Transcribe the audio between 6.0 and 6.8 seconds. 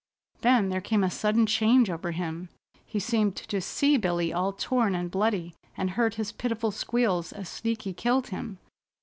his pitiful